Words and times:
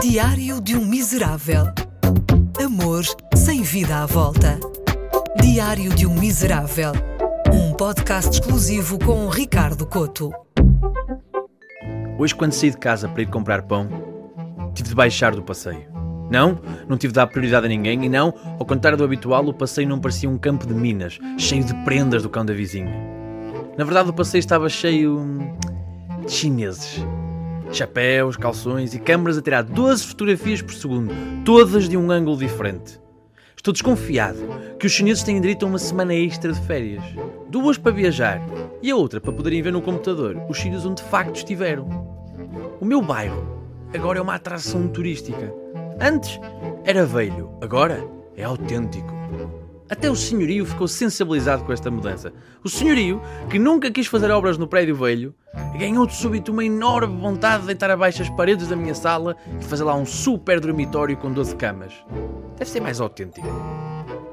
Diário 0.00 0.60
de 0.60 0.76
um 0.76 0.84
Miserável. 0.84 1.64
Amor 2.62 3.02
sem 3.34 3.62
vida 3.62 4.02
à 4.02 4.06
volta. 4.06 4.60
Diário 5.40 5.94
de 5.94 6.06
um 6.06 6.14
Miserável. 6.14 6.92
Um 7.50 7.72
podcast 7.72 8.30
exclusivo 8.30 8.98
com 8.98 9.26
Ricardo 9.28 9.86
Coto. 9.86 10.30
Hoje, 12.18 12.34
quando 12.34 12.52
saí 12.52 12.70
de 12.70 12.76
casa 12.76 13.08
para 13.08 13.22
ir 13.22 13.30
comprar 13.30 13.62
pão, 13.62 13.88
tive 14.74 14.90
de 14.90 14.94
baixar 14.94 15.34
do 15.34 15.42
passeio. 15.42 15.88
Não, 16.30 16.60
não 16.86 16.98
tive 16.98 17.12
de 17.12 17.16
dar 17.16 17.26
prioridade 17.26 17.64
a 17.64 17.68
ninguém 17.68 18.04
e 18.04 18.08
não, 18.08 18.34
ao 18.58 18.66
contrário 18.66 18.98
do 18.98 19.04
habitual, 19.04 19.46
o 19.46 19.54
passeio 19.54 19.88
não 19.88 19.98
parecia 19.98 20.28
um 20.28 20.36
campo 20.36 20.66
de 20.66 20.74
minas, 20.74 21.18
cheio 21.38 21.64
de 21.64 21.74
prendas 21.84 22.22
do 22.22 22.28
cão 22.28 22.44
da 22.44 22.52
vizinha. 22.52 22.92
Na 23.78 23.84
verdade, 23.84 24.10
o 24.10 24.12
passeio 24.12 24.40
estava 24.40 24.68
cheio 24.68 25.18
hum, 25.18 25.56
de 26.26 26.32
chineses. 26.32 27.02
Chapéus, 27.72 28.36
calções 28.36 28.94
e 28.94 28.98
câmaras 28.98 29.38
a 29.38 29.42
tirar 29.42 29.62
12 29.62 30.04
fotografias 30.04 30.62
por 30.62 30.74
segundo, 30.74 31.12
todas 31.44 31.88
de 31.88 31.96
um 31.96 32.10
ângulo 32.10 32.36
diferente. 32.36 33.00
Estou 33.56 33.72
desconfiado 33.72 34.38
que 34.78 34.86
os 34.86 34.92
chineses 34.92 35.24
têm 35.24 35.40
direito 35.40 35.64
a 35.64 35.68
uma 35.68 35.78
semana 35.78 36.14
extra 36.14 36.52
de 36.52 36.60
férias. 36.60 37.02
Duas 37.48 37.76
para 37.76 37.92
viajar 37.92 38.40
e 38.80 38.90
a 38.90 38.96
outra 38.96 39.20
para 39.20 39.32
poderem 39.32 39.60
ver 39.62 39.72
no 39.72 39.82
computador 39.82 40.40
os 40.48 40.58
sítios 40.58 40.86
onde 40.86 41.02
de 41.02 41.08
facto 41.08 41.36
estiveram. 41.36 41.88
O 42.80 42.84
meu 42.84 43.02
bairro 43.02 43.44
agora 43.92 44.18
é 44.18 44.22
uma 44.22 44.34
atração 44.34 44.86
turística. 44.88 45.52
Antes 46.00 46.38
era 46.84 47.04
velho, 47.04 47.50
agora 47.60 48.06
é 48.36 48.44
autêntico. 48.44 49.12
Até 49.88 50.10
o 50.10 50.16
senhorio 50.16 50.66
ficou 50.66 50.88
sensibilizado 50.88 51.64
com 51.64 51.72
esta 51.72 51.90
mudança. 51.90 52.32
O 52.64 52.68
senhorio, 52.68 53.22
que 53.48 53.58
nunca 53.58 53.90
quis 53.90 54.08
fazer 54.08 54.30
obras 54.32 54.58
no 54.58 54.66
prédio 54.66 54.96
velho, 54.96 55.32
ganhou 55.78 56.06
de 56.06 56.14
súbito 56.14 56.50
uma 56.50 56.64
enorme 56.64 57.20
vontade 57.20 57.60
de 57.60 57.66
deitar 57.68 57.90
abaixo 57.90 58.20
as 58.20 58.30
paredes 58.30 58.66
da 58.66 58.74
minha 58.74 58.94
sala 58.94 59.36
e 59.60 59.64
fazer 59.64 59.84
lá 59.84 59.94
um 59.94 60.04
super 60.04 60.58
dormitório 60.58 61.16
com 61.16 61.32
12 61.32 61.54
camas. 61.54 61.92
Deve 62.58 62.68
ser 62.68 62.80
mais 62.80 63.00
autêntico. 63.00 63.46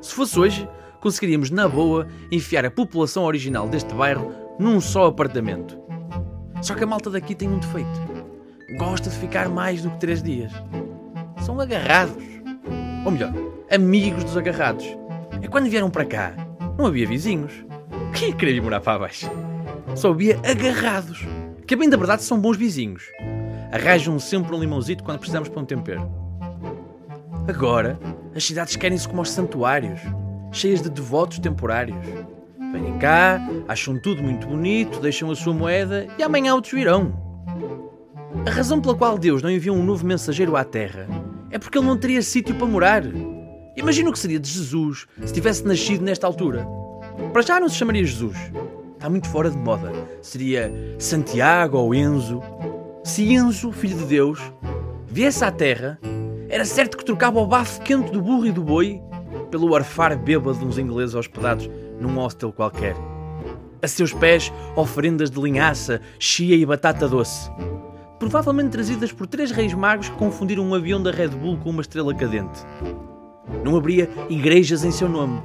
Se 0.00 0.14
fosse 0.14 0.38
hoje, 0.38 0.68
conseguiríamos 1.00 1.50
na 1.50 1.68
boa 1.68 2.06
enfiar 2.30 2.64
a 2.64 2.70
população 2.70 3.24
original 3.24 3.68
deste 3.68 3.92
bairro 3.92 4.32
num 4.56 4.80
só 4.80 5.06
apartamento. 5.06 5.76
Só 6.62 6.74
que 6.74 6.84
a 6.84 6.86
malta 6.86 7.10
daqui 7.10 7.34
tem 7.34 7.48
um 7.48 7.58
defeito. 7.58 8.00
Gosta 8.78 9.10
de 9.10 9.16
ficar 9.16 9.48
mais 9.48 9.82
do 9.82 9.90
que 9.90 9.98
três 9.98 10.22
dias. 10.22 10.52
São 11.44 11.58
agarrados. 11.58 12.22
Ou 13.04 13.10
melhor, 13.10 13.32
amigos 13.68 14.22
dos 14.22 14.36
agarrados. 14.36 14.99
Quando 15.50 15.68
vieram 15.68 15.90
para 15.90 16.04
cá, 16.04 16.32
não 16.78 16.86
havia 16.86 17.08
vizinhos. 17.08 17.52
Quem 18.14 18.30
é 18.30 18.32
queria 18.32 18.62
morar 18.62 18.80
para 18.80 19.00
baixo? 19.00 19.28
Só 19.96 20.10
havia 20.10 20.38
agarrados. 20.48 21.26
Que, 21.66 21.74
bem 21.74 21.88
da 21.88 21.96
verdade, 21.96 22.22
são 22.22 22.38
bons 22.38 22.56
vizinhos. 22.56 23.02
Arranjam 23.72 24.16
sempre 24.20 24.54
um 24.54 24.60
limãozito 24.60 25.02
quando 25.02 25.18
precisamos 25.18 25.48
para 25.48 25.60
um 25.60 25.64
tempero. 25.64 26.08
Agora, 27.48 27.98
as 28.32 28.44
cidades 28.44 28.76
querem-se 28.76 29.08
como 29.08 29.22
os 29.22 29.30
santuários, 29.30 30.00
cheias 30.52 30.82
de 30.82 30.88
devotos 30.88 31.40
temporários. 31.40 31.98
Vêm 32.72 32.96
cá, 32.98 33.40
acham 33.66 33.98
tudo 33.98 34.22
muito 34.22 34.46
bonito, 34.46 35.00
deixam 35.00 35.32
a 35.32 35.34
sua 35.34 35.52
moeda 35.52 36.06
e 36.16 36.22
amanhã 36.22 36.54
outros 36.54 36.72
virão. 36.72 37.12
A 38.46 38.50
razão 38.50 38.80
pela 38.80 38.94
qual 38.94 39.18
Deus 39.18 39.42
não 39.42 39.50
enviou 39.50 39.76
um 39.76 39.84
novo 39.84 40.06
mensageiro 40.06 40.54
à 40.54 40.62
Terra 40.62 41.08
é 41.50 41.58
porque 41.58 41.76
ele 41.76 41.88
não 41.88 41.96
teria 41.96 42.22
sítio 42.22 42.54
para 42.54 42.68
morar. 42.68 43.02
Imagina 43.76 44.10
o 44.10 44.12
que 44.12 44.18
seria 44.18 44.40
de 44.40 44.48
Jesus 44.48 45.06
se 45.24 45.32
tivesse 45.32 45.64
nascido 45.64 46.04
nesta 46.04 46.26
altura. 46.26 46.66
Para 47.32 47.42
já 47.42 47.60
não 47.60 47.68
se 47.68 47.76
chamaria 47.76 48.04
Jesus. 48.04 48.36
Está 48.94 49.08
muito 49.08 49.28
fora 49.28 49.50
de 49.50 49.56
moda. 49.56 49.92
Seria 50.20 50.72
Santiago 50.98 51.78
ou 51.78 51.94
Enzo. 51.94 52.42
Se 53.04 53.32
Enzo, 53.32 53.72
filho 53.72 53.96
de 53.96 54.04
Deus, 54.04 54.40
viesse 55.06 55.44
à 55.44 55.50
Terra, 55.50 55.98
era 56.48 56.64
certo 56.64 56.98
que 56.98 57.04
trocava 57.04 57.40
o 57.40 57.46
bafo 57.46 57.80
quente 57.82 58.10
do 58.10 58.20
burro 58.20 58.46
e 58.46 58.52
do 58.52 58.62
boi 58.62 59.00
pelo 59.50 59.74
arfar 59.74 60.18
bêbado 60.18 60.58
de 60.58 60.64
uns 60.64 60.78
ingleses 60.78 61.14
hospedados 61.14 61.70
num 62.00 62.16
hostel 62.16 62.52
qualquer. 62.52 62.94
A 63.82 63.88
seus 63.88 64.12
pés, 64.12 64.52
oferendas 64.76 65.30
de 65.30 65.40
linhaça, 65.40 66.00
chia 66.18 66.54
e 66.56 66.66
batata 66.66 67.08
doce. 67.08 67.50
Provavelmente 68.18 68.70
trazidas 68.70 69.12
por 69.12 69.26
três 69.26 69.50
reis 69.50 69.72
magos 69.72 70.08
que 70.08 70.16
confundiram 70.16 70.62
um 70.62 70.74
avião 70.74 71.02
da 71.02 71.10
Red 71.10 71.28
Bull 71.28 71.56
com 71.56 71.70
uma 71.70 71.80
estrela 71.80 72.14
cadente. 72.14 72.60
Não 73.64 73.76
haveria 73.76 74.08
igrejas 74.28 74.84
em 74.84 74.90
seu 74.90 75.08
nome. 75.08 75.40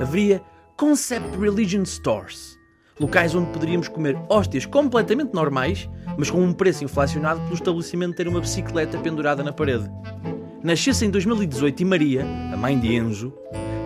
Haveria 0.00 0.42
Concept 0.76 1.36
Religion 1.36 1.84
Stores, 1.84 2.56
locais 3.00 3.34
onde 3.34 3.50
poderíamos 3.50 3.88
comer 3.88 4.16
hóstias 4.28 4.64
completamente 4.64 5.34
normais, 5.34 5.88
mas 6.16 6.30
com 6.30 6.40
um 6.40 6.52
preço 6.52 6.84
inflacionado 6.84 7.40
pelo 7.40 7.54
estabelecimento 7.54 8.16
ter 8.16 8.28
uma 8.28 8.40
bicicleta 8.40 8.98
pendurada 8.98 9.42
na 9.42 9.52
parede. 9.52 9.90
Nascesse 10.62 11.04
em 11.04 11.10
2018 11.10 11.80
e 11.80 11.84
Maria, 11.84 12.24
a 12.52 12.56
mãe 12.56 12.78
de 12.78 12.94
Enzo, 12.94 13.32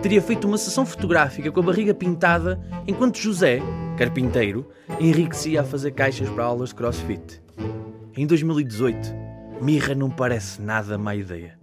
teria 0.01 0.21
feito 0.21 0.47
uma 0.47 0.57
sessão 0.57 0.85
fotográfica 0.85 1.51
com 1.51 1.59
a 1.61 1.63
barriga 1.63 1.93
pintada 1.93 2.59
enquanto 2.87 3.17
José, 3.17 3.59
carpinteiro, 3.97 4.67
enriquecia 4.99 5.61
a 5.61 5.63
fazer 5.63 5.91
caixas 5.91 6.29
para 6.29 6.43
aulas 6.43 6.69
de 6.69 6.75
crossfit. 6.75 7.41
Em 8.15 8.27
2018, 8.27 9.15
mirra 9.61 9.95
não 9.95 10.09
parece 10.09 10.61
nada 10.61 10.97
má 10.97 11.15
ideia. 11.15 11.62